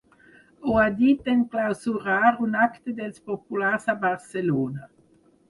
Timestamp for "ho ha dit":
0.69-1.29